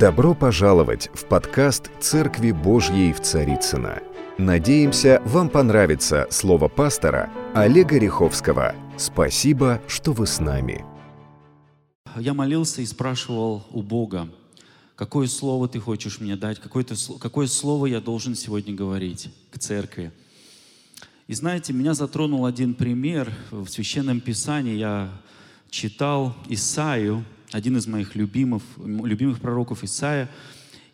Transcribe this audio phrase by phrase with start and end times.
[0.00, 4.02] Добро пожаловать в подкаст «Церкви Божьей в Царицына.
[4.38, 8.74] Надеемся, вам понравится слово пастора Олега Риховского.
[8.96, 10.86] Спасибо, что вы с нами.
[12.16, 14.30] Я молился и спрашивал у Бога,
[14.96, 19.58] какое слово ты хочешь мне дать, какое, -то, какое слово я должен сегодня говорить к
[19.58, 20.12] церкви.
[21.26, 24.78] И знаете, меня затронул один пример в Священном Писании.
[24.78, 25.10] Я
[25.68, 27.22] читал Исаию,
[27.52, 30.30] один из моих любимых, любимых пророков Исаия.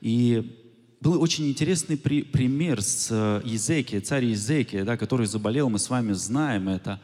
[0.01, 0.65] И
[1.01, 3.11] был очень интересный при, пример с
[3.45, 7.01] Езекия, царь Езекия, да, который заболел, мы с вами знаем это.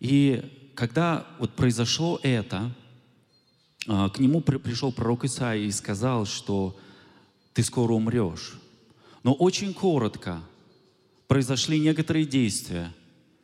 [0.00, 2.70] И когда вот произошло это,
[3.88, 6.78] а, к нему при, пришел пророк Исаия и сказал, что
[7.54, 8.54] ты скоро умрешь.
[9.22, 10.40] Но очень коротко
[11.28, 12.92] произошли некоторые действия,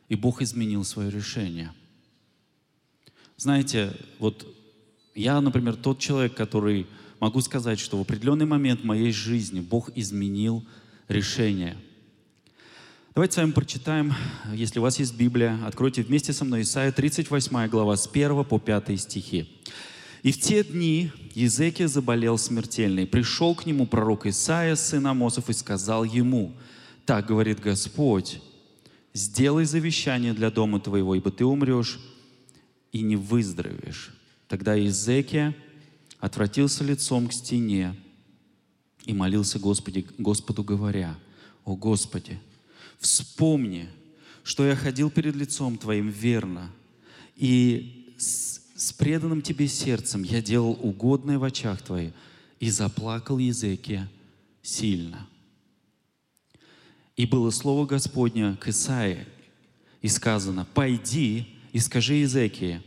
[0.07, 1.73] и Бог изменил свое решение.
[3.37, 4.47] Знаете, вот
[5.15, 6.87] я, например, тот человек, который
[7.19, 10.65] могу сказать, что в определенный момент моей жизни Бог изменил
[11.07, 11.77] решение.
[13.15, 14.13] Давайте с вами прочитаем,
[14.53, 18.59] если у вас есть Библия, откройте вместе со мной Исайя 38 глава с 1 по
[18.59, 19.47] 5 стихи.
[20.23, 25.53] «И в те дни Езекия заболел смертельно, пришел к нему пророк Исаия, сын Амосов, и
[25.53, 26.55] сказал ему,
[27.05, 28.41] «Так говорит Господь,
[29.13, 31.99] сделай завещание для дома твоего, ибо ты умрешь
[32.91, 34.11] и не выздоровеешь».
[34.53, 35.55] Тогда Иезекия
[36.19, 37.95] отвратился лицом к стене
[39.03, 41.17] и молился Господи, Господу, говоря,
[41.65, 42.39] «О Господи,
[42.99, 43.89] вспомни,
[44.43, 46.69] что я ходил перед лицом Твоим верно,
[47.35, 52.13] и с, с преданным Тебе сердцем я делал угодное в очах Твоих,
[52.59, 54.07] и заплакал Езекия
[54.61, 55.27] сильно».
[57.15, 59.25] И было слово Господня к Исаии,
[60.03, 62.83] и сказано, «Пойди и скажи Езекии,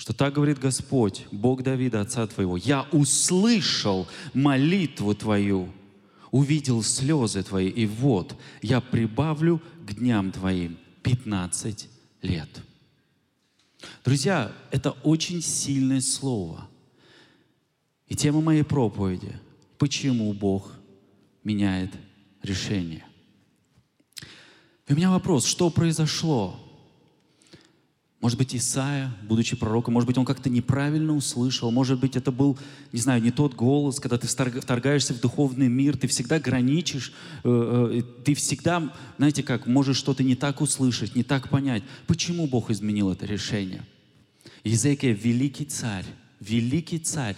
[0.00, 5.68] что так говорит Господь, Бог Давида, отца твоего, я услышал молитву твою,
[6.30, 11.86] увидел слезы твои, и вот я прибавлю к дням твоим 15
[12.22, 12.48] лет.
[14.02, 16.66] Друзья, это очень сильное слово.
[18.08, 19.38] И тема моей проповеди–
[19.76, 20.72] почему Бог
[21.44, 21.90] меняет
[22.42, 23.04] решение.
[24.86, 26.58] И у меня вопрос, что произошло?
[28.20, 32.58] Может быть, Исаия, будучи пророком, может быть, он как-то неправильно услышал, может быть, это был,
[32.92, 37.14] не знаю, не тот голос, когда ты вторгаешься в духовный мир, ты всегда граничишь,
[37.44, 41.82] э, э, ты всегда, знаете как, можешь что-то не так услышать, не так понять.
[42.06, 43.86] Почему Бог изменил это решение?
[44.64, 46.04] Иезекия– великий царь,
[46.40, 47.36] великий царь,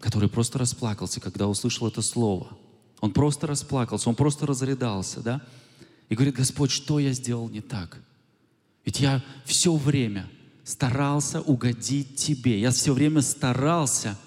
[0.00, 2.48] который просто расплакался, когда услышал это слово.
[3.00, 5.42] Он просто расплакался, он просто разрыдался, да?
[6.08, 8.02] И говорит, Господь, что я сделал не так?
[8.88, 10.26] Ведь я все время
[10.64, 12.58] старался угодить Тебе.
[12.58, 14.18] Я все время старался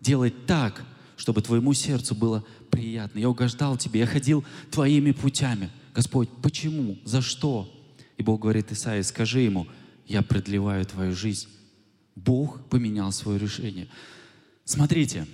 [0.00, 0.82] делать так,
[1.18, 3.18] чтобы Твоему сердцу было приятно.
[3.18, 5.70] Я угождал Тебе, я ходил Твоими путями.
[5.94, 6.96] Господь, почему?
[7.04, 7.70] За что?
[8.16, 9.66] И Бог говорит Исаии, скажи ему,
[10.06, 11.48] я продлеваю твою жизнь.
[12.16, 13.88] Бог поменял свое решение.
[14.64, 15.26] Смотрите,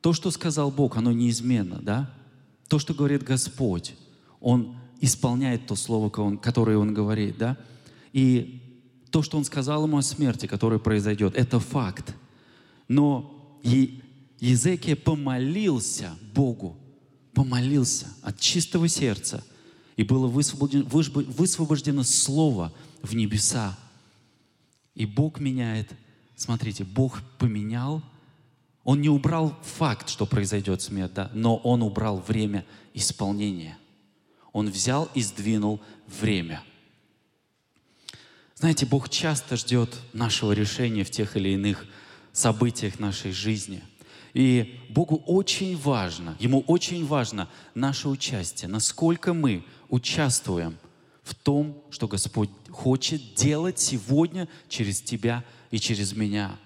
[0.00, 2.10] то, что сказал Бог, оно неизменно, да?
[2.68, 3.94] То, что говорит Господь,
[4.40, 7.56] Он исполняет то слово, которое он говорит, да?
[8.12, 8.62] И
[9.10, 12.14] то, что он сказал ему о смерти, которая произойдет, это факт.
[12.88, 13.58] Но
[14.40, 16.76] Езекия помолился Богу,
[17.32, 19.44] помолился от чистого сердца,
[19.96, 22.72] и было высвобождено, высвобождено слово
[23.02, 23.78] в небеса.
[24.94, 25.92] И Бог меняет,
[26.36, 28.02] смотрите, Бог поменял,
[28.84, 33.78] Он не убрал факт, что произойдет смерть, да, но Он убрал время исполнения–
[34.52, 36.62] он взял и сдвинул время.
[38.54, 41.86] Знаете, Бог часто ждет нашего решения в тех или иных
[42.32, 43.82] событиях нашей жизни.
[44.34, 50.76] И Богу очень важно, Ему очень важно наше участие, насколько мы участвуем
[51.22, 56.58] в том, что Господь хочет делать сегодня через тебя и через меня.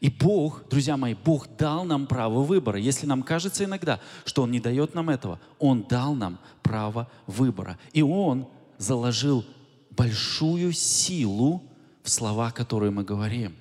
[0.00, 2.78] И Бог, друзья мои, Бог дал нам право выбора.
[2.78, 7.78] Если нам кажется иногда, что Он не дает нам этого, Он дал нам право выбора.
[7.92, 8.46] И Он
[8.78, 9.44] заложил
[9.90, 11.64] большую силу
[12.04, 13.56] в слова, которые мы говорим.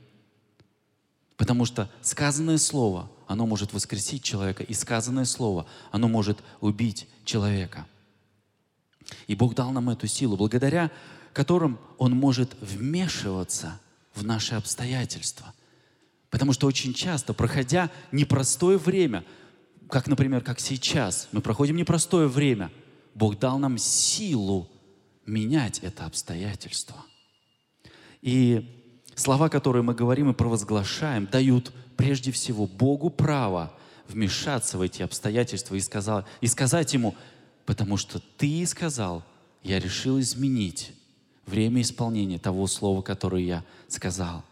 [1.38, 7.88] Потому что сказанное слово, оно может воскресить человека, и сказанное слово, оно может убить человека.
[9.26, 10.92] И Бог дал нам эту силу, благодаря
[11.34, 13.80] которым Он может вмешиваться
[14.14, 15.54] в наши обстоятельства.
[16.30, 19.24] Потому что очень часто, проходя непростое время,
[19.90, 22.72] как, например, как сейчас, мы проходим непростое время,
[23.16, 24.70] Бог дал нам силу
[25.26, 26.98] менять это обстоятельство.
[28.22, 33.74] И слова, которые мы говорим и провозглашаем, дают прежде всего Богу право
[34.08, 37.16] вмешаться в эти обстоятельства и, сказал, и сказать ему,
[37.66, 39.24] потому что ты сказал,
[39.64, 40.94] я решил изменить
[41.46, 44.44] время исполнения того слова, которое я сказал.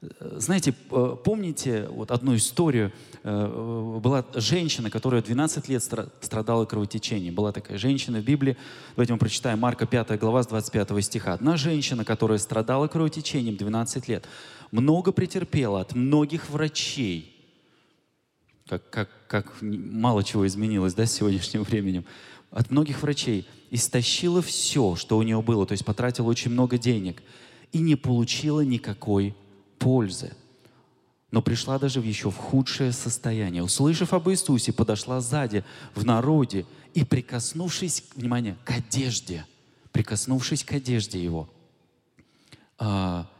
[0.00, 2.90] Знаете, э, помните вот одну историю?
[3.22, 7.34] Э, была женщина, которая 12 лет страдала кровотечением.
[7.34, 8.56] Была такая женщина в Библии.
[8.96, 11.34] Давайте мы прочитаем Марка 5 глава с 25 стиха.
[11.34, 14.26] Одна женщина, которая страдала кровотечением 12 лет,
[14.70, 17.36] много претерпела от многих врачей.
[18.66, 22.06] Как, как, как мало чего изменилось да, с сегодняшним временем.
[22.50, 23.46] От многих врачей.
[23.70, 25.66] Истощила все, что у нее было.
[25.66, 27.22] То есть потратила очень много денег.
[27.72, 29.34] И не получила никакой
[29.80, 30.32] пользы.
[31.32, 33.62] Но пришла даже в еще в худшее состояние.
[33.62, 39.46] Услышав об Иисусе, подошла сзади, в народе, и прикоснувшись, внимание, к одежде,
[39.92, 41.48] прикоснувшись к одежде его,
[42.78, 43.30] а,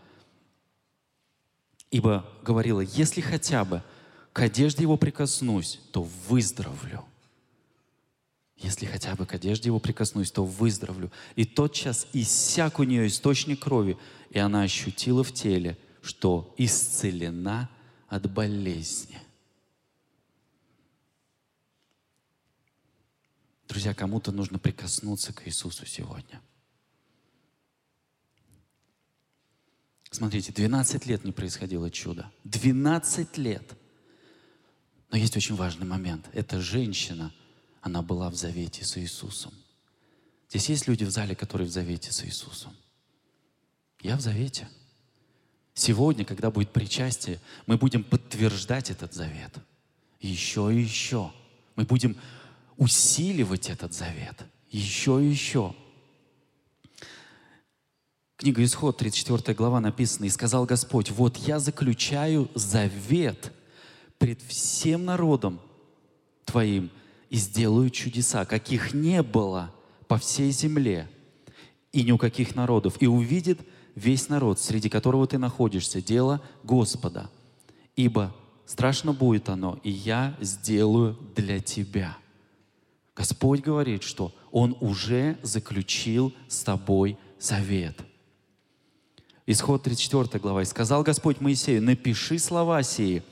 [1.90, 3.82] ибо говорила, если хотя бы
[4.32, 7.04] к одежде его прикоснусь, то выздоровлю.
[8.56, 11.10] Если хотя бы к одежде его прикоснусь, то выздоровлю.
[11.34, 13.98] И тотчас иссяк у нее источник крови,
[14.30, 17.70] и она ощутила в теле– что исцелена
[18.08, 19.18] от болезни.
[23.68, 26.42] Друзья, кому-то нужно прикоснуться к Иисусу сегодня.
[30.10, 32.32] Смотрите, 12 лет не происходило чудо.
[32.44, 33.76] 12 лет.
[35.10, 36.28] Но есть очень важный момент.
[36.32, 37.32] Эта женщина,
[37.80, 39.54] она была в завете с Иисусом.
[40.48, 42.76] Здесь есть люди в зале, которые в завете с Иисусом.
[44.00, 44.68] Я в завете–
[45.74, 49.52] Сегодня, когда будет причастие, мы будем подтверждать этот завет.
[50.20, 51.32] Еще и еще.
[51.76, 52.16] Мы будем
[52.76, 54.44] усиливать этот завет.
[54.70, 55.74] Еще и еще.
[58.36, 63.52] Книга Исход, 34 глава написана, «И сказал Господь, вот я заключаю завет
[64.18, 65.60] пред всем народом
[66.46, 66.90] твоим
[67.28, 69.74] и сделаю чудеса, каких не было
[70.08, 71.08] по всей земле
[71.92, 73.60] и ни у каких народов, и увидит
[73.94, 77.30] весь народ, среди которого ты находишься, дело Господа.
[77.96, 78.34] Ибо
[78.66, 82.16] страшно будет оно, и я сделаю для тебя.
[83.14, 87.98] Господь говорит, что Он уже заключил с тобой завет.
[89.46, 90.62] Исход 34 глава.
[90.62, 93.22] «И сказал Господь Моисею, напиши слова сии,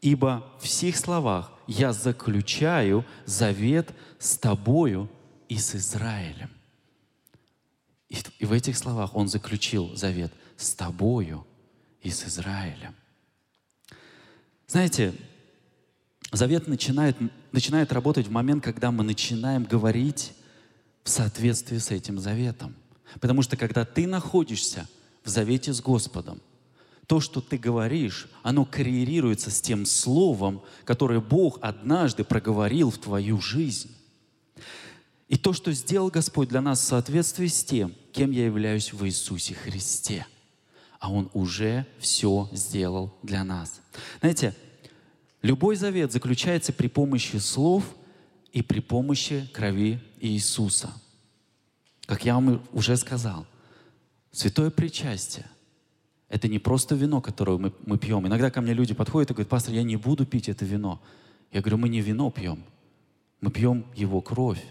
[0.00, 5.10] ибо в сих словах я заключаю завет с тобою
[5.48, 6.50] и с Израилем.
[8.12, 11.46] И, и в этих словах он заключил завет с тобою
[12.02, 12.94] и с Израилем.
[14.68, 15.14] Знаете,
[16.30, 17.16] завет начинает,
[17.52, 20.34] начинает работать в момент, когда мы начинаем говорить
[21.04, 22.76] в соответствии с этим заветом.
[23.18, 24.86] Потому что когда ты находишься
[25.24, 26.42] в завете с Господом,
[27.06, 33.40] то, что ты говоришь, оно коррелируется с тем словом, которое Бог однажды проговорил в твою
[33.40, 33.90] жизнь.
[35.32, 39.02] И то, что сделал Господь для нас в соответствии с тем, кем я являюсь в
[39.06, 40.26] Иисусе Христе.
[41.00, 43.80] А Он уже все сделал для нас.
[44.20, 44.54] Знаете,
[45.40, 47.82] любой завет заключается при помощи слов
[48.52, 50.92] и при помощи крови Иисуса.
[52.04, 53.46] Как я вам уже сказал,
[54.32, 55.46] святое причастие–
[56.28, 58.26] это не просто вино, которое мы, мы пьем.
[58.26, 61.00] Иногда ко мне люди подходят и говорят, пастор, я не буду пить это вино.
[61.52, 62.62] Я говорю, мы не вино пьем,
[63.40, 64.62] мы пьем Его кровь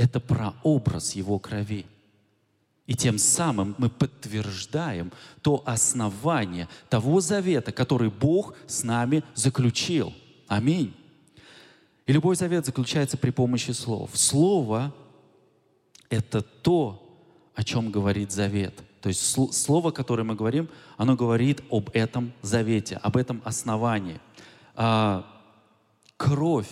[0.00, 1.84] это прообраз Его крови.
[2.86, 10.12] И тем самым мы подтверждаем то основание того завета, который Бог с нами заключил.
[10.48, 10.94] Аминь.
[12.06, 14.10] И любой завет заключается при помощи слов.
[14.14, 14.92] Слово—
[16.08, 17.06] это то,
[17.54, 18.74] о чем говорит завет.
[19.02, 24.18] То есть слово, которое мы говорим, оно говорит об этом завете, об этом основании.
[24.74, 25.26] А,
[26.16, 26.70] кровь,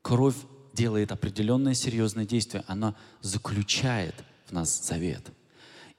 [0.00, 0.36] кровь
[0.74, 4.14] делает определенное серьезное действие, она заключает
[4.46, 5.30] в нас завет.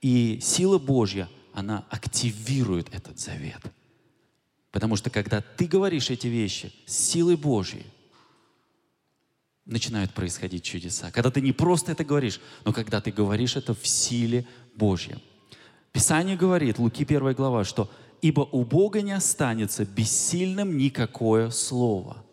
[0.02, 3.62] И сила Божья, она активирует этот завет.
[4.72, 7.86] Потому что когда ты говоришь эти вещи с силой Божьей,
[9.66, 11.12] начинают происходить чудеса.
[11.12, 15.24] Когда ты не просто это говоришь, но когда ты говоришь это в силе Божьей.
[15.92, 17.90] Писание говорит, Луки 1 глава, что
[18.22, 22.26] «Ибо у Бога не останется бессильным никакое слово».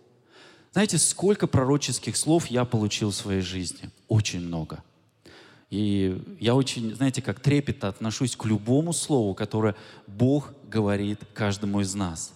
[0.73, 3.91] Знаете, сколько пророческих слов я получил в своей жизни?
[4.09, 4.85] Очень много.
[5.69, 9.75] И я очень, знаете, как трепетно отношусь к любому слову, которое
[10.07, 12.33] Бог говорит каждому из нас.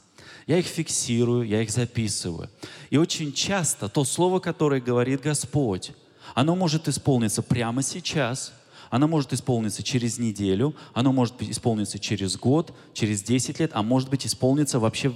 [0.46, 2.50] Я их фиксирую, я их записываю.
[2.90, 5.92] И очень часто то слово, которое говорит Господь,
[6.34, 8.52] оно может исполниться прямо сейчас,
[8.94, 14.08] Она может исполниться через неделю, она может исполниться через год, через 10 лет, а может
[14.08, 15.12] быть исполниться вообще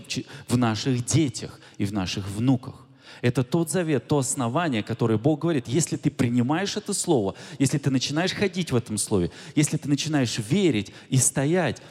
[0.49, 2.88] в наших детях и в наших внуках.
[3.21, 7.91] Это тот завет, то основание, которое Бог говорит, если ты принимаешь это слово, если ты
[7.91, 11.83] начинаешь ходить в этом слове, если ты начинаешь верить и стоять,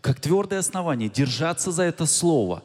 [0.00, 2.62] как твердое основание, держаться за это слово,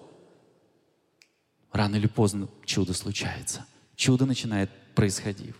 [1.72, 3.66] рано или поздно чудо случается.
[3.96, 5.56] Чудо начинает происходить.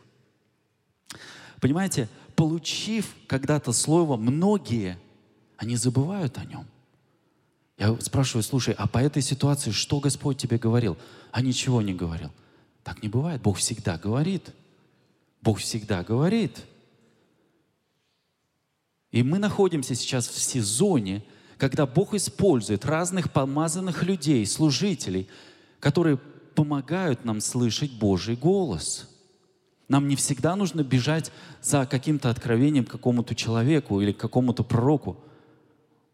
[1.60, 5.00] Понимаете, получив когда-то слово, многие,
[5.58, 6.68] они забывают о нем.
[7.78, 10.98] Я спрашиваю, слушай, а по этой ситуации что Господь тебе говорил?
[11.32, 12.32] А ничего не говорил.
[12.84, 13.42] Так не бывает.
[13.42, 14.52] Бог всегда говорит.
[15.42, 16.64] Бог всегда говорит.
[19.12, 21.24] И мы находимся сейчас в сезоне,
[21.58, 25.28] когда Бог использует разных помазанных людей, служителей,
[25.80, 26.18] которые
[26.56, 29.10] помогают нам слышать Божий голос.
[29.88, 35.18] Нам не всегда нужно бежать за каким-то откровением к какому-то человеку или к какому-то пророку.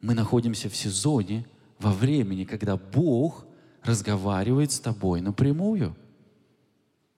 [0.02, 1.46] Мы находимся в сезоне,
[1.80, 3.46] во времени, когда Бог
[3.84, 5.96] разговаривает с тобой напрямую.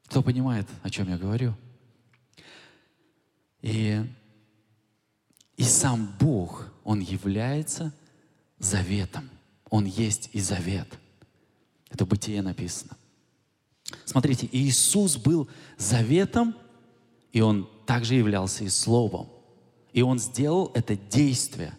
[0.08, 1.56] Кто понимает, о чем я говорю?
[3.62, 4.04] И,
[5.58, 7.94] и сам Бог, Он является
[8.60, 9.30] заветом.
[9.70, 10.88] Он есть и завет.
[11.90, 12.98] Это бытие написано.
[14.06, 16.56] Смотрите, Иисус был заветом,
[17.32, 19.30] и Он также являлся и Словом.
[19.94, 21.78] И Он сделал это действие.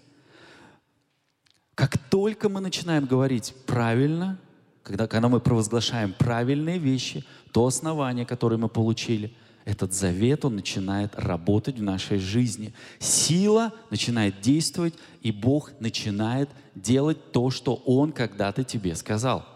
[1.74, 4.38] Как только мы начинаем говорить правильно,
[4.82, 11.14] когда, когда мы провозглашаем правильные вещи, то основание, которое мы получили, этот завет, он начинает
[11.14, 12.74] работать в нашей жизни.
[12.98, 19.46] Сила начинает действовать, и Бог начинает делать то, что Он когда-то тебе сказал.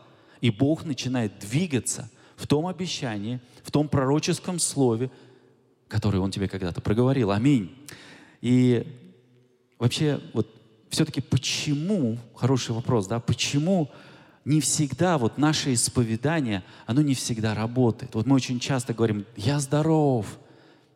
[0.40, 5.10] И Бог начинает двигаться в том обещании, в том пророческом слове,
[5.88, 7.32] которое Он тебе когда-то проговорил.
[7.32, 7.76] Аминь.
[8.40, 8.86] И
[9.78, 10.48] вообще, вот
[10.90, 13.90] все-таки почему, хороший вопрос, да, почему
[14.44, 18.14] не всегда вот наше исповедание, оно не всегда работает.
[18.14, 20.38] Вот мы очень часто говорим, я здоров,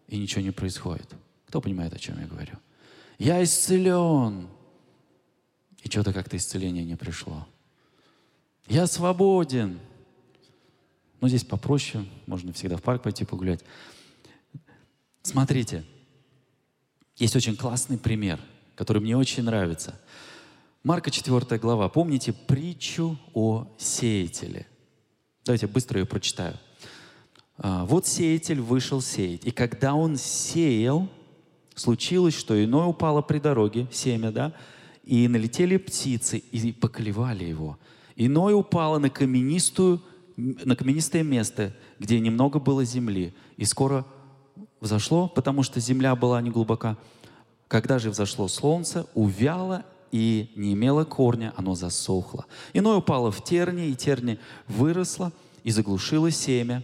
[0.07, 1.13] и ничего не происходит.
[1.47, 2.55] Кто понимает, о чем я говорю?
[3.19, 4.49] Я исцелен,
[5.83, 7.47] и что-то как-то исцеление не пришло.
[8.69, 9.81] Я свободен.
[11.21, 13.65] Ну, здесь попроще, можно всегда в парк пойти погулять.
[15.23, 15.85] Смотрите,
[17.17, 18.41] есть очень классный пример,
[18.81, 20.01] который мне очень нравится–
[20.83, 21.91] Марка 4 глава.
[21.91, 24.67] Помните притчу о сеятеле?
[25.45, 26.57] Давайте быстро ее прочитаю.
[27.59, 31.07] А, вот сеятель вышел сеять, и когда он сеял,
[31.75, 34.55] случилось, что иное упало при дороге, семя, да,
[35.05, 37.79] и налетели птицы и поклевали его.
[38.17, 40.01] Иное упало на каменистую,
[40.37, 44.07] на каменистое место, где немного было земли, и скоро
[44.81, 46.97] взошло, потому что земля была не глубока.
[47.71, 52.47] Когда же взошло солнце, увяло и не имело корня, оно засохло.
[52.73, 56.83] Иное упало в терни, и терни выросло и заглушило семя,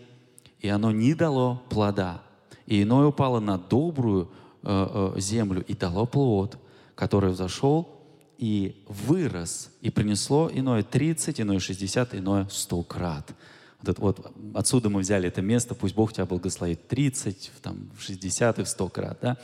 [0.61, 2.23] и оно не дало плода.
[2.67, 4.31] И иное упало на добрую
[4.63, 6.57] э, э, землю и дало плод,
[6.95, 8.01] который взошел
[8.39, 13.35] и вырос, и принесло иное 30, иное 60, иное 100 крат.
[13.83, 18.61] Вот, это, вот отсюда мы взяли это место, пусть Бог тебя благословит 30, там, 60
[18.61, 19.19] и 100 крат.
[19.21, 19.37] Да?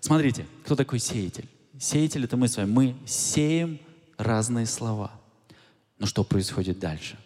[0.00, 1.48] Смотрите, кто такой сеятель?
[1.78, 2.70] Сеятель— это мы с вами.
[2.70, 3.78] Мы сеем
[4.16, 5.12] разные слова.
[5.98, 7.18] Но что происходит дальше?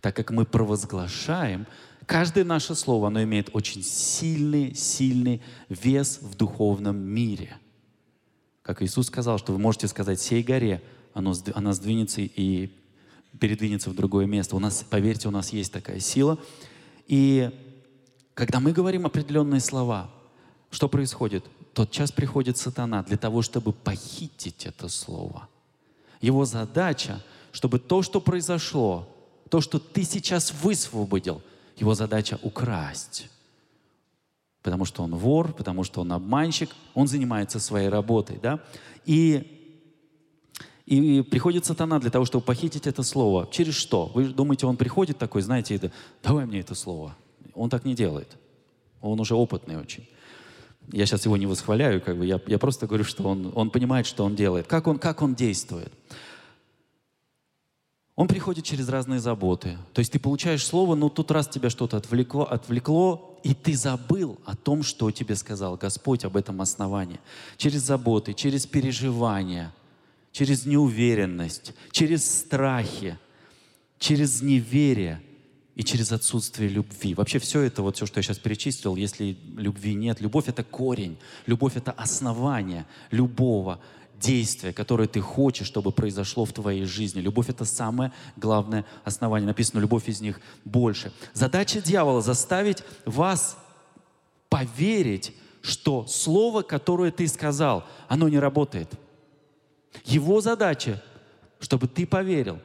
[0.00, 1.66] Так как мы провозглашаем,
[2.06, 7.56] каждое наше слово, оно имеет очень сильный, сильный вес в духовном мире.
[8.62, 10.82] Как Иисус сказал, что вы можете сказать «сей горе»,
[11.14, 12.70] оно, она сдвинется и
[13.38, 14.56] передвинется в другое место.
[14.56, 16.38] У нас, поверьте, у нас есть такая сила.
[17.06, 17.50] И
[18.34, 20.10] когда мы говорим определенные слова,
[20.70, 21.44] что происходит?
[21.74, 25.48] Тот час приходит сатана для того, чтобы похитить это слово.
[26.20, 27.22] Его задача,
[27.52, 29.08] чтобы то, что произошло,
[29.48, 31.42] то, что ты сейчас высвободил,
[31.76, 33.28] его задача украсть.
[34.62, 38.38] Потому что он вор, потому что он обманщик, он занимается своей работой.
[38.42, 38.60] Да?
[39.06, 39.80] И,
[40.84, 43.48] и приходит сатана для того, чтобы похитить это слово.
[43.50, 44.06] Через что?
[44.06, 45.90] Вы думаете, он приходит такой, знаете,
[46.22, 47.16] давай мне это слово.
[47.54, 48.36] Он так не делает.
[49.00, 50.06] Он уже опытный очень
[50.92, 54.06] я сейчас его не восхваляю, как бы, я, я просто говорю, что он, он понимает,
[54.06, 55.92] что он делает, как он, как он действует.
[58.16, 59.78] Он приходит через разные заботы.
[59.94, 64.38] То есть ты получаешь слово, но тут раз тебя что-то отвлекло, отвлекло, и ты забыл
[64.44, 67.18] о том, что тебе сказал Господь об этом основании.
[67.56, 69.72] Через заботы, через переживания,
[70.32, 73.18] через неуверенность, через страхи,
[73.98, 75.22] через неверие.
[75.76, 77.14] И через отсутствие любви.
[77.14, 81.18] Вообще все это, вот все, что я сейчас перечислил, если любви нет, любовь— это корень,
[81.46, 83.80] любовь— это основание любого
[84.18, 87.20] действия, которое ты хочешь, чтобы произошло в твоей жизни.
[87.20, 89.46] Любовь— это самое главное основание.
[89.46, 91.12] Написано, любовь из них больше.
[91.32, 93.56] Задача дьявола— заставить вас
[94.48, 98.88] поверить, что слово, которое ты сказал, оно не работает.
[100.04, 101.02] Его задача,
[101.58, 102.58] чтобы ты поверил,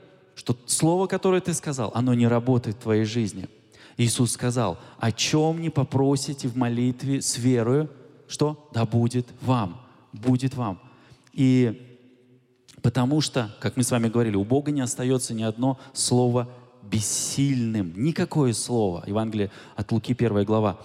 [0.45, 3.49] что слово, которое ты сказал, оно не работает в твоей жизни.
[3.97, 7.89] Иисус сказал, о чем не попросите в молитве с верою,
[8.27, 8.69] что?
[8.71, 9.81] Да будет вам,
[10.13, 10.79] будет вам.
[11.33, 11.99] И
[12.83, 16.47] потому что, как мы с вами говорили, у Бога не остается ни одно слово
[16.83, 17.93] бессильным.
[17.95, 19.03] Никакое слово.
[19.07, 20.79] Евангелие от Луки, первая глава.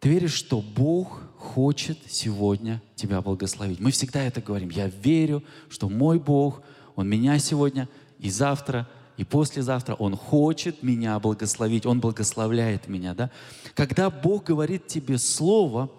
[0.00, 3.78] Ты веришь, что Бог хочет сегодня тебя благословить.
[3.80, 4.70] Мы всегда это говорим.
[4.70, 6.62] Я верю, что мой Бог,
[6.96, 7.90] Он меня сегодня
[8.24, 8.88] и завтра,
[9.18, 11.84] и послезавтра Он хочет меня благословить.
[11.84, 13.12] Он благословляет меня.
[13.14, 13.30] Да?
[13.74, 15.90] Когда Бог говорит тебе слово,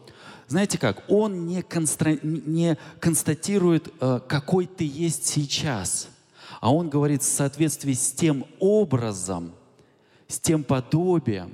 [0.47, 2.17] знаете как, Он не, констра...
[2.23, 6.09] не констатирует, э, какой ты есть сейчас,
[6.59, 9.53] а Он говорит в соответствии с тем образом,
[10.27, 11.53] с тем подобием,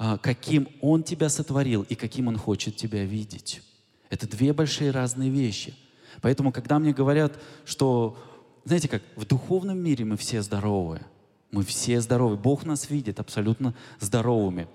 [0.00, 3.62] э, каким Он тебя сотворил и каким Он хочет тебя видеть.
[4.10, 5.76] Это две большие разные вещи.
[6.20, 8.16] Поэтому, когда мне говорят, что,
[8.64, 11.02] знаете как, в духовном мире мы все здоровые,
[11.50, 12.36] мы все здоровы.
[12.36, 14.68] Бог нас видит абсолютно здоровыми.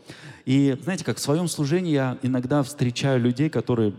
[0.45, 3.95] И знаете, как в своем служении я иногда встречаю людей, которые,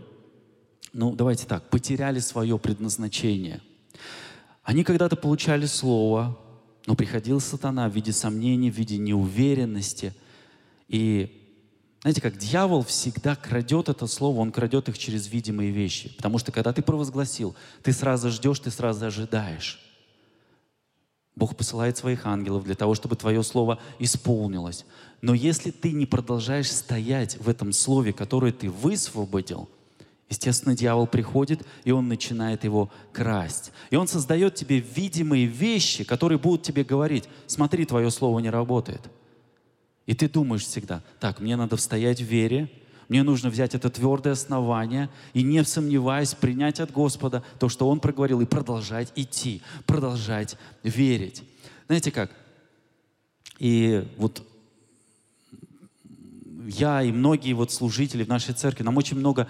[0.93, 3.61] ну давайте так, потеряли свое предназначение.
[4.63, 6.37] Они когда-то получали слово,
[6.85, 10.13] но приходил сатана в виде сомнений, в виде неуверенности.
[10.87, 11.38] И
[12.01, 16.15] знаете, как дьявол всегда крадет это слово, он крадет их через видимые вещи.
[16.15, 19.79] Потому что когда ты провозгласил, ты сразу ждешь, ты сразу ожидаешь.
[21.35, 24.85] Бог посылает своих ангелов для того, чтобы твое слово исполнилось.
[25.21, 29.69] Но если ты не продолжаешь стоять в этом слове, которое ты высвободил,
[30.29, 33.71] естественно, дьявол приходит, и он начинает его красть.
[33.89, 39.09] И он создает тебе видимые вещи, которые будут тебе говорить, смотри, твое слово не работает.
[40.09, 42.67] И ты думаешь всегда, так, мне надо стоять в вере,
[43.09, 47.99] мне нужно взять это твердое основание и, не сомневаясь, принять от Господа то, что Он
[47.99, 51.43] проговорил, и продолжать идти, продолжать верить.
[51.85, 52.31] Знаете как?
[53.59, 54.41] И вот
[56.65, 59.47] я и многие вот служители в нашей церкви, нам очень много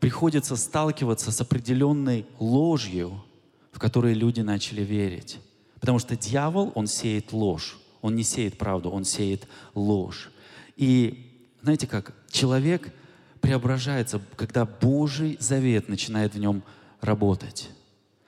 [0.00, 3.22] приходится сталкиваться с определенной ложью,
[3.70, 5.38] в которой люди начали верить.
[5.78, 7.78] Потому что дьявол, он сеет ложь.
[8.02, 10.30] Он не сеет правду, он сеет ложь.
[10.76, 12.92] И знаете как, человек
[13.40, 16.62] преображается, когда Божий завет начинает в нем
[17.00, 17.70] работать.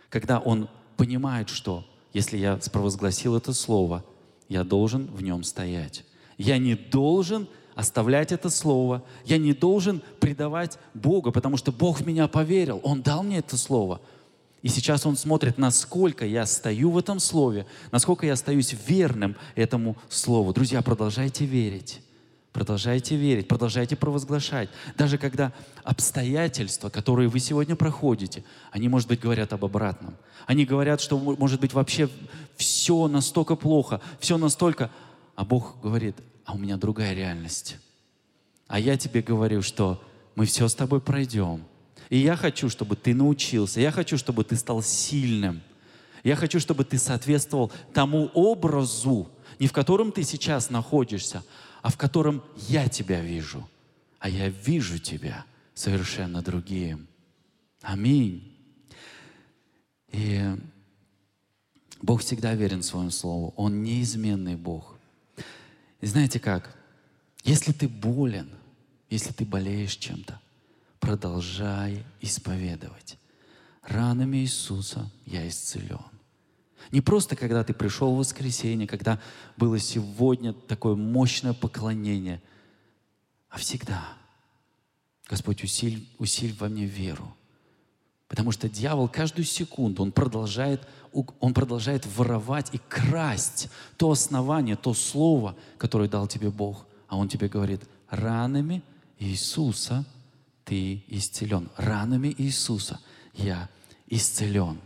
[0.08, 4.04] Когда он понимает, что если я спровозгласил это слово,
[4.48, 6.04] я должен в нем стоять.
[6.38, 9.02] Я не должен оставлять это слово.
[9.24, 12.80] Я не должен предавать Бога, потому что Бог меня поверил.
[12.84, 14.00] Он дал мне это слово.
[14.64, 19.94] И сейчас Он смотрит, насколько я стою в этом слове, насколько я остаюсь верным этому
[20.08, 20.54] слову.
[20.54, 22.00] Друзья, продолжайте верить.
[22.50, 24.70] Продолжайте верить, продолжайте провозглашать.
[24.96, 30.16] Даже когда обстоятельства, которые вы сегодня проходите, они, может быть, говорят об обратном.
[30.46, 32.08] Они говорят, что, может быть, вообще
[32.56, 34.90] все настолько плохо, все настолько...
[35.36, 37.76] А Бог говорит, а у меня другая реальность.
[38.66, 40.02] А я тебе говорю, что
[40.36, 41.64] мы все с тобой пройдем.
[42.10, 43.80] И я хочу, чтобы ты научился.
[43.80, 45.62] Я хочу, чтобы ты стал сильным.
[46.22, 51.44] Я хочу, чтобы ты соответствовал тому образу, не в котором ты сейчас находишься,
[51.82, 53.68] а в котором я тебя вижу,
[54.18, 57.06] а я вижу тебя совершенно другим.
[57.82, 58.56] Аминь.
[60.12, 60.42] И
[62.00, 63.52] Бог всегда верен своему слову.
[63.56, 64.96] Он неизменный Бог.
[66.00, 66.74] И знаете как?
[67.44, 68.48] Если ты болен,
[69.10, 70.40] если ты болеешь чем-то,
[71.04, 73.18] продолжай исповедовать.
[73.82, 76.00] Ранами Иисуса я исцелен.
[76.92, 79.20] Не просто, когда ты пришел в воскресенье, когда
[79.56, 82.42] было сегодня такое мощное поклонение,
[83.50, 84.02] а всегда.
[85.28, 87.36] Господь, усиль, усиль во мне веру.
[88.28, 94.94] Потому что дьявол каждую секунду, он продолжает, он продолжает воровать и красть то основание, то
[94.94, 96.86] слово, которое дал тебе Бог.
[97.08, 98.82] А он тебе говорит, ранами
[99.18, 100.04] Иисуса
[100.64, 101.68] ты исцелен.
[101.76, 103.00] Ранами Иисуса
[103.34, 103.68] я
[104.08, 104.80] исцелен.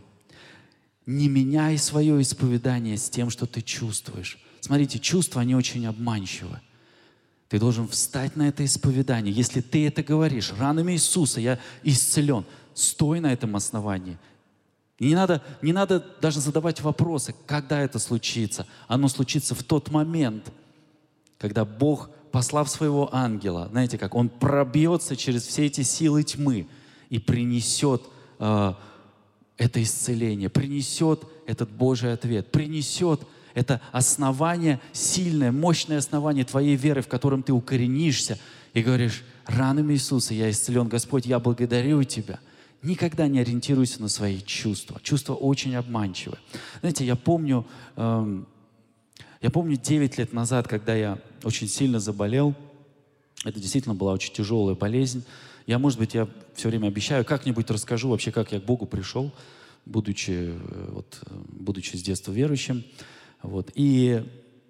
[1.05, 4.37] Не меняй свое исповедание с тем, что ты чувствуешь.
[4.61, 6.59] Смотрите, чувства, они очень обманчивы.
[7.47, 9.33] Ты должен встать на это исповедание.
[9.33, 14.19] Если ты это говоришь, ранами Иисуса я исцелен, стой на этом основании.
[14.99, 18.67] не надо, не надо даже задавать вопросы, когда это случится.
[18.87, 20.51] Оно случится в тот момент,
[21.39, 26.67] когда Бог, послав своего ангела, знаете как, Он пробьется через все эти силы тьмы
[27.09, 28.03] и принесет
[28.39, 28.73] э,
[29.57, 33.21] это исцеление, принесет этот Божий ответ, принесет
[33.53, 38.39] это основание, сильное, мощное основание твоей веры, в котором ты укоренишься
[38.73, 40.87] и говоришь, ранами Иисуса я исцелен.
[40.87, 42.39] Господь, я благодарю Тебя.
[42.81, 44.99] Никогда не ориентируйся на свои чувства.
[45.03, 46.37] Чувства очень обманчивы.
[46.79, 47.65] Знаете, я помню,
[47.97, 48.47] эм,
[49.41, 52.55] я помню 9 лет назад, когда я очень сильно заболел,
[53.45, 55.23] это действительно была очень тяжелая болезнь.
[55.65, 59.31] Я, может быть, я все время обещаю, как-нибудь расскажу вообще, как я к Богу пришел,
[59.85, 62.83] будучи, э, вот, э, будучи с детства верующим.
[63.41, 63.71] Вот.
[63.75, 64.23] И,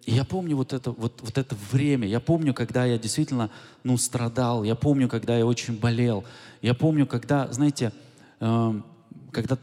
[0.06, 2.08] я помню вот это, вот, вот это время.
[2.08, 3.52] Я помню, когда я действительно
[3.84, 4.64] ну, страдал.
[4.64, 6.24] Я помню, когда я очень болел.
[6.62, 7.92] Я помню, когда, знаете,
[8.40, 8.82] э,
[9.32, 9.58] когда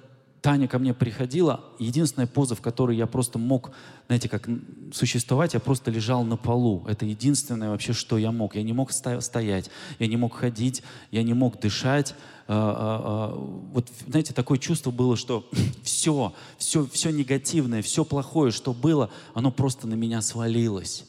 [0.46, 3.72] Таня ко мне приходила, единственная поза, в которой я просто мог,
[4.06, 4.48] знаете, как
[4.92, 6.84] существовать, я просто лежал на полу.
[6.86, 8.54] Это единственное вообще, что я мог.
[8.54, 12.14] Я не мог стоять, я не мог ходить, я не мог дышать.
[12.46, 15.50] А, а, а, вот, знаете, такое чувство было, что
[15.82, 21.06] все, все, все негативное, все плохое, что было, оно просто на меня свалилось.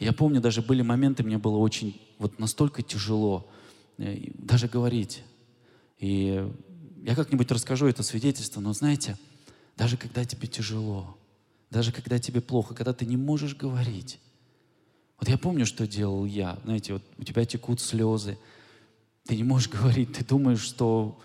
[0.00, 3.48] Я помню, даже были моменты, мне было очень, вот настолько тяжело
[3.98, 5.22] э, даже говорить.
[6.00, 6.44] И
[7.04, 9.16] я как-нибудь расскажу это свидетельство, но знаете,
[9.76, 11.16] даже когда тебе тяжело,
[11.70, 14.20] даже когда тебе плохо, когда ты не можешь говорить.
[15.18, 16.58] Вот я помню, что делал я.
[16.64, 18.38] Знаете, вот у тебя текут слезы,
[19.24, 21.20] ты не можешь говорить, ты думаешь, что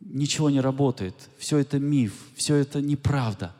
[0.00, 3.54] ничего не работает, все это миф, все это неправда.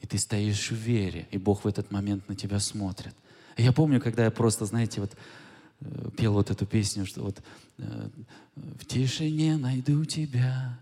[0.00, 3.14] И ты стоишь в вере, и Бог в этот момент на тебя смотрит.
[3.56, 5.12] И я помню, когда я просто, знаете, вот
[6.16, 7.42] пел вот эту песню, что вот
[7.78, 8.08] э,
[8.54, 10.78] в тишине найду тебя,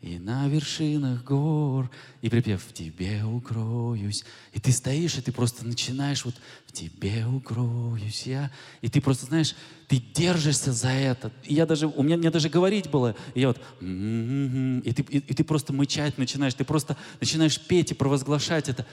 [0.00, 1.90] и на вершинах гор,
[2.22, 4.24] и припев «В тебе укроюсь».
[4.54, 6.34] И ты стоишь, и ты просто начинаешь вот
[6.66, 8.50] «В тебе укроюсь я».
[8.80, 9.54] И ты просто, знаешь,
[9.88, 11.30] ты держишься за это.
[11.44, 15.02] И я даже, у меня, мне даже говорить было, и я вот «М-м-м», и ты,
[15.02, 18.86] и, и ты просто мычать начинаешь, ты просто начинаешь петь и провозглашать это.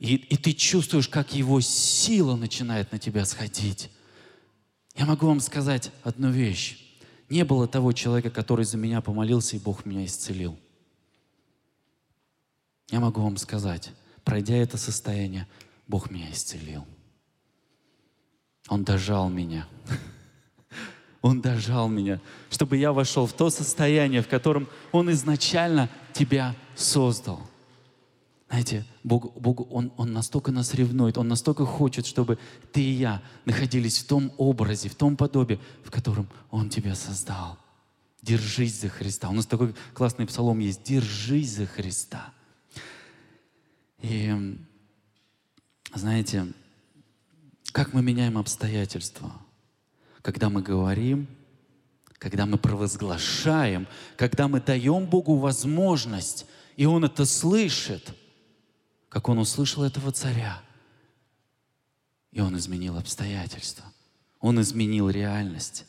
[0.00, 3.90] И, и ты чувствуешь, как его сила начинает на тебя сходить.
[4.98, 6.84] Я могу вам сказать одну вещь.
[7.28, 10.58] Не было того человека, который за меня помолился, и Бог меня исцелил.
[12.90, 13.92] Я могу вам сказать,
[14.24, 15.46] пройдя это состояние,
[15.86, 16.84] Бог меня исцелил.
[18.68, 19.68] Он дожал меня.
[21.22, 27.40] Он дожал меня, чтобы я вошел в то состояние, в котором Он изначально тебя создал.
[28.48, 32.38] Знаете, Бог, Бог он, он настолько нас ревнует, Он настолько хочет, чтобы
[32.72, 37.58] ты и я находились в том образе, в том подобии, в котором Он тебя создал.
[38.22, 39.28] Держись за Христа.
[39.28, 40.82] У нас такой классный псалом есть.
[40.82, 42.32] Держись за Христа.
[44.00, 44.56] И
[45.94, 46.46] знаете,
[47.72, 49.32] как мы меняем обстоятельства?
[50.22, 51.28] Когда мы говорим,
[52.14, 58.14] когда мы провозглашаем, когда мы даем Богу возможность, и Он это слышит–
[59.18, 60.62] как он услышал этого царя.
[62.30, 63.84] И он изменил обстоятельства.
[64.38, 65.84] Он изменил реальность.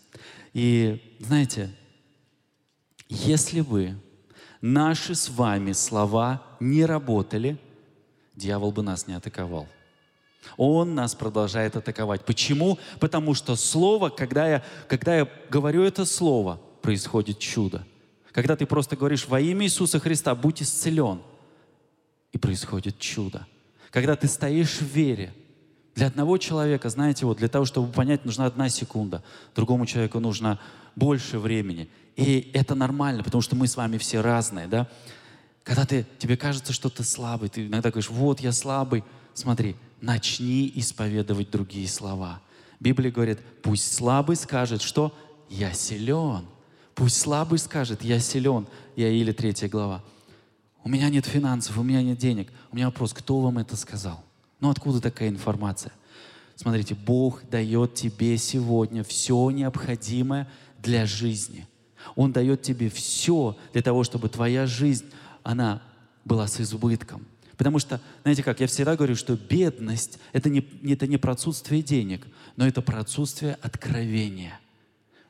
[0.51, 1.69] И знаете,
[3.07, 3.95] если бы
[4.61, 7.59] наши с вами слова не работали,
[8.33, 9.67] дьявол бы нас не атаковал.
[10.57, 12.25] Он нас продолжает атаковать.
[12.25, 12.79] Почему?
[12.99, 17.85] Потому что слово, когда я, когда я говорю это слово, происходит чудо.
[18.31, 21.21] Когда ты просто говоришь во имя Иисуса Христа, будь исцелен–
[22.31, 23.45] и происходит чудо.
[23.91, 25.33] Когда ты стоишь в вере,
[25.95, 29.23] для одного человека, знаете, вот для того, чтобы понять, нужна одна секунда,
[29.55, 30.59] другому человеку нужно
[30.95, 31.89] больше времени.
[32.15, 34.87] И это нормально, потому что мы с вами все разные, да?
[35.63, 40.71] Когда ты, тебе кажется, что ты слабый, ты иногда говоришь, вот я слабый, смотри, начни
[40.75, 42.41] исповедовать другие слова.
[42.79, 45.13] Библия говорит, пусть слабый скажет, что
[45.49, 46.45] я силен.
[46.95, 48.67] Пусть слабый скажет, я силен.
[48.95, 50.03] Иаиля 3 глава.
[50.89, 52.51] У меня нет финансов, у меня нет денег.
[52.71, 54.23] У меня вопрос, кто вам это сказал?
[54.59, 55.91] Ну откуда такая информация?
[56.55, 60.47] Смотрите, Бог дает тебе сегодня все необходимое
[60.81, 61.67] для жизни.
[62.15, 65.05] Он дает тебе все для того, чтобы твоя жизнь,
[65.43, 65.83] она
[66.25, 67.23] была с избытком.
[67.55, 71.83] Потому что, знаете как, я всегда говорю, что бедность это не, это не про отсутствие
[71.83, 72.25] денег,
[72.55, 74.59] но это про отсутствие откровения–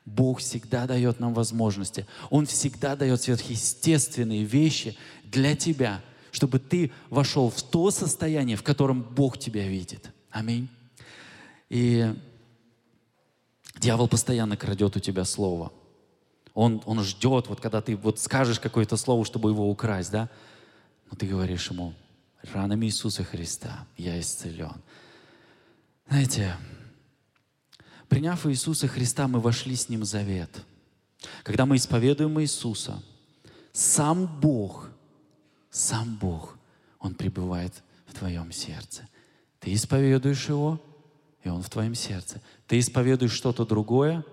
[0.04, 2.06] Бог всегда дает нам возможности.
[2.30, 9.02] Он всегда дает сверхъестественные вещи для тебя, чтобы ты вошел в то состояние, в котором
[9.02, 10.10] Бог тебя видит.
[10.30, 10.68] Аминь.
[11.68, 12.14] И
[13.78, 15.72] дьявол постоянно крадет у тебя слово.
[16.54, 20.28] Он, он ждет, вот когда ты вот скажешь какое-то слово, чтобы его украсть, да?
[21.10, 21.94] Но ты говоришь ему,
[22.52, 24.82] ранами Иисуса Христа я исцелен.
[26.08, 26.56] Знаете,
[28.10, 30.50] приняв Иисуса Христа, мы вошли с Ним в завет.
[31.44, 33.00] Когда мы исповедуем Иисуса,
[33.72, 34.90] сам Бог,
[35.70, 36.58] сам Бог,
[36.98, 37.72] Он пребывает
[38.06, 39.08] в твоем сердце.
[39.60, 40.82] Ты исповедуешь Его,
[41.44, 42.42] и Он в твоем сердце.
[42.66, 44.24] Ты исповедуешь что-то другое,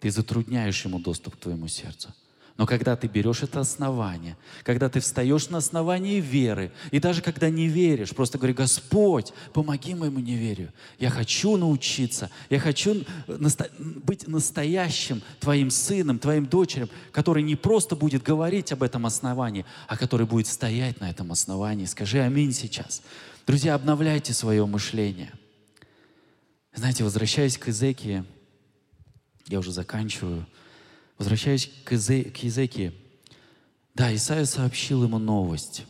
[0.00, 2.12] ты затрудняешь Ему доступ к твоему сердцу.
[2.58, 7.48] Но когда ты берешь это основание, когда ты встаешь на основании веры, и даже когда
[7.50, 10.72] не веришь, просто говори, Господь, помоги моему неверию.
[10.98, 17.94] Я хочу научиться, я хочу наста- быть настоящим твоим сыном, твоим дочерем, который не просто
[17.94, 21.84] будет говорить об этом основании, а который будет стоять на этом основании.
[21.84, 23.02] Скажи аминь сейчас.
[23.46, 25.32] Друзья, обновляйте свое мышление.
[26.74, 28.24] Знаете, возвращаясь к Изекии,
[29.46, 30.44] я уже заканчиваю,
[31.18, 32.94] Возвращаясь к, Изе, к Езекии,
[33.94, 35.84] да, Исаия сообщил ему новость.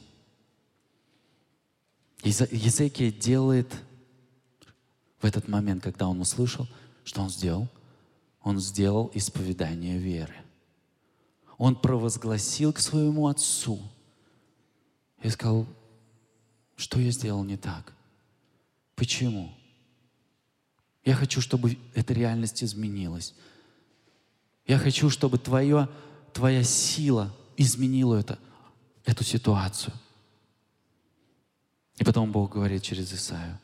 [2.23, 3.73] Езекия делает
[5.21, 6.67] в этот момент, когда он услышал,
[7.05, 7.69] что он сделал?
[8.43, 10.35] Он сделал исповедание веры.
[11.59, 13.81] Он провозгласил к своему отцу
[15.23, 15.67] и сказал,
[16.77, 17.93] что я сделал не так?
[18.95, 19.53] Почему?
[21.05, 23.35] Я хочу, чтобы эта реальность изменилась.
[24.69, 25.89] Я хочу, чтобы твоя,
[26.35, 28.39] твоя сила изменила это,
[29.07, 29.95] эту ситуацию.
[31.97, 33.59] И потом Бог говорит через Исаию,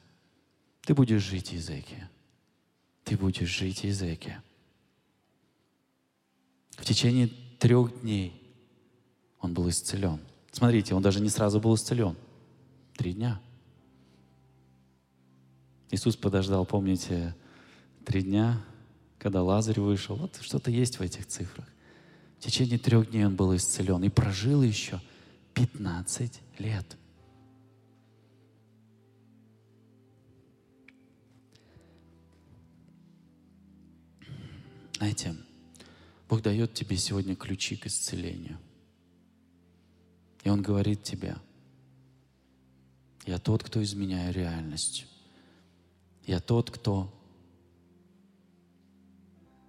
[0.80, 2.10] ты будешь жить, Езекия.
[3.04, 4.42] Ты будешь жить, Езекия.
[6.70, 8.42] В течение трех дней
[9.40, 10.20] он был исцелен.
[10.50, 12.16] Смотрите, он даже не сразу был исцелен.
[12.96, 13.40] Три дня.
[15.90, 17.36] Иисус подождал, помните,
[18.04, 18.64] три дня,
[19.24, 20.16] когда Лазарь вышел.
[20.16, 21.66] Вот что-то есть в этих цифрах.
[22.38, 25.00] В течение трех дней он был исцелен и прожил еще
[25.54, 26.98] 15 лет.
[34.98, 35.34] Знаете,
[36.28, 38.58] Бог дает тебе сегодня ключи к исцелению.
[40.42, 41.36] И Он говорит тебе,
[43.24, 45.06] я тот, кто изменяю реальность.
[46.26, 47.10] Я тот, кто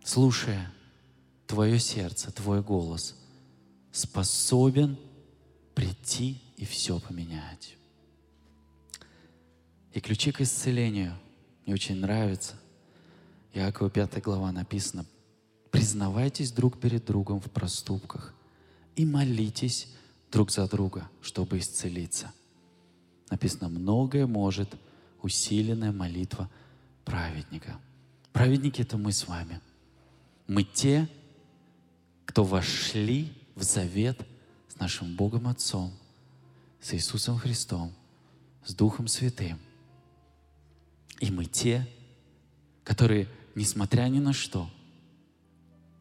[0.06, 0.72] слушая
[1.48, 3.16] твое сердце, твой голос,
[3.92, 4.98] способен
[5.74, 7.76] прийти и все поменять.
[9.92, 11.18] И ключи к исцелению
[11.66, 12.54] мне очень нравятся.
[13.54, 15.06] Иакова 5 глава написано,
[15.72, 18.34] признавайтесь друг перед другом в проступках
[18.96, 19.88] и молитесь
[20.32, 22.32] друг за друга, чтобы исцелиться.
[23.32, 24.76] Написано, многое может
[25.24, 26.50] усиленная молитва
[27.06, 27.80] праведника.
[28.34, 29.62] Праведники— это мы с вами—
[30.48, 31.08] мы те,
[32.26, 34.20] кто вошли в завет
[34.68, 35.92] с нашим Богом Отцом,
[36.82, 37.94] с Иисусом Христом,
[38.66, 39.60] с Духом Святым.
[41.20, 41.88] И мы те,
[42.84, 44.70] которые, несмотря ни на что,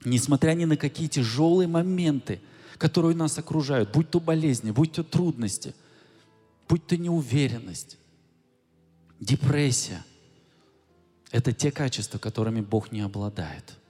[0.04, 2.40] несмотря ни на какие тяжелые моменты,
[2.76, 5.74] которые нас окружают, будь то болезни, будь то трудности,
[6.68, 7.96] будь то неуверенность,
[9.20, 10.04] депрессия,
[11.30, 13.78] это те качества, которыми Бог не обладает–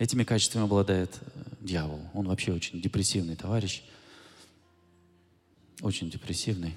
[0.00, 2.00] Этими качествами обладает э, дьявол.
[2.14, 3.82] Он вообще очень депрессивный товарищ.
[5.82, 6.74] Очень депрессивный.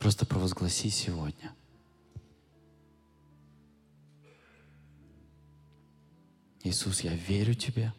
[0.00, 1.54] Просто провозгласи сегодня.
[6.64, 7.94] Иисус, я верю Тебе.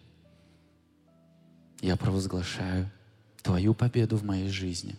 [1.80, 2.92] Я провозглашаю
[3.42, 4.98] Твою победу в моей жизни.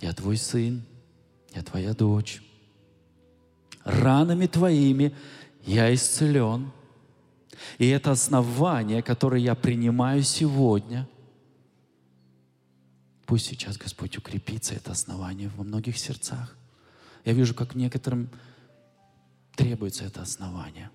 [0.00, 0.82] Я Твой сын,
[1.54, 2.42] я Твоя дочь
[3.88, 5.14] ранами Твоими
[5.64, 6.70] я исцелен.
[7.78, 11.08] И это основание, которое я принимаю сегодня,
[13.26, 16.56] пусть сейчас Господь укрепится, это основание во многих сердцах.
[17.24, 18.30] Я вижу, как некоторым
[19.56, 20.90] требуется это основание.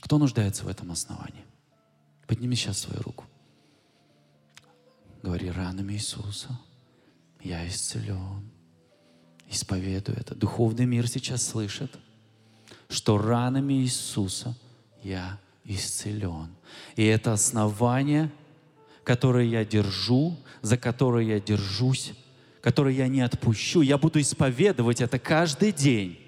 [0.00, 1.44] Кто нуждается в этом основании?
[2.26, 3.24] Подними сейчас свою руку.
[5.22, 6.58] Говори, ранами Иисуса
[7.42, 8.50] я исцелен.
[9.50, 10.34] Исповедуй это.
[10.34, 11.98] Духовный мир сейчас слышит–
[12.94, 14.56] что ранами Иисуса
[15.02, 16.48] я исцелен.
[16.96, 18.30] И это основание,
[19.02, 22.12] которое я держу, за которое я держусь,
[22.62, 23.82] которое я не отпущу.
[23.82, 26.18] Я буду исповедовать это каждый день,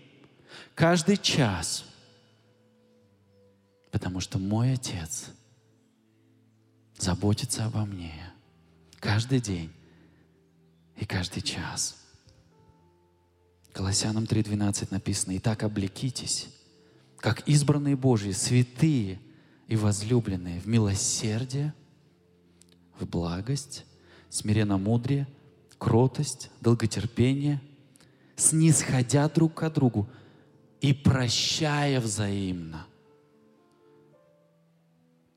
[0.75, 1.85] каждый час,
[3.93, 5.27] потому что мой Отец
[6.99, 8.33] заботится обо мне
[8.99, 9.73] каждый день
[10.97, 12.06] и каждый час.
[13.77, 16.49] Колоссянам 3.12 написано, «Итак, облекитесь,
[17.19, 19.21] как избранные Божьи, святые
[19.69, 21.75] и возлюбленные, в милосердие,
[22.99, 23.85] в благость,
[24.31, 25.29] смиренно мудрее
[25.77, 27.61] кротость, долготерпение,
[28.35, 30.09] снисходя друг к другу
[30.81, 32.87] и прощая взаимно.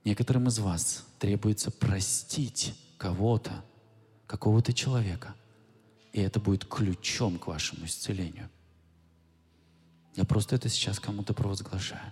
[0.06, 3.66] Некоторым из вас требуется простить кого-то,
[4.28, 5.36] какого-то человека,
[6.14, 8.50] и это будет ключом к вашему исцелению.
[10.16, 12.12] Я просто это сейчас кому-то провозглашаю.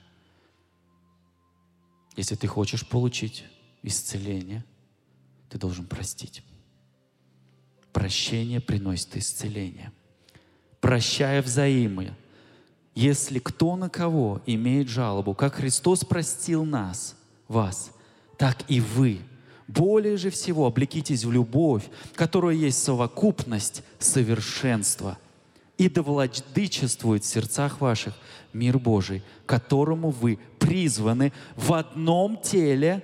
[2.15, 3.43] Если ты хочешь получить
[3.83, 4.63] исцеление,
[5.49, 6.43] ты должен простить.
[7.93, 9.91] Прощение приносит исцеление.
[10.81, 12.15] Прощая взаимно.
[12.95, 17.15] Если кто на кого имеет жалобу, как Христос простил нас,
[17.47, 17.91] вас,
[18.37, 19.19] так и вы.
[19.67, 21.83] Более же всего облекитесь в любовь,
[22.15, 25.17] которая есть совокупность совершенства.
[25.77, 28.15] И да владычествует в сердцах ваших
[28.53, 33.03] мир Божий, которому вы призваны в одном теле,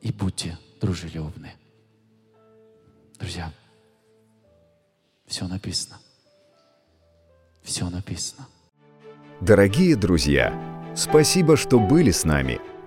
[0.00, 1.52] и будьте дружелюбны.
[3.18, 3.52] Друзья,
[5.26, 5.98] все написано.
[7.62, 8.46] Все написано.
[9.40, 10.52] Дорогие друзья,
[10.96, 12.60] спасибо, что были с нами.